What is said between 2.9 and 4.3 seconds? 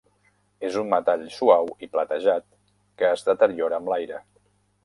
que es deteriora amb l'aire.